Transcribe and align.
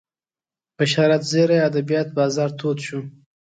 بشارت 0.77 1.21
زیري 1.31 1.57
ادبیات 1.67 2.07
بازار 2.17 2.49
تود 2.59 2.77
شو 2.85 2.99